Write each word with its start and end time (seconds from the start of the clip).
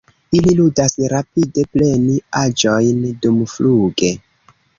Ili 0.37 0.53
ludas 0.59 0.95
rapide 1.13 1.65
preni 1.75 2.15
aĵojn 2.41 3.05
dumfluge. 3.27 4.13